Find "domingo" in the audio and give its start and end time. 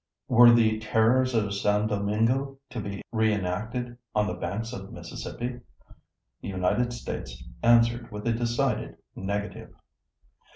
1.85-2.57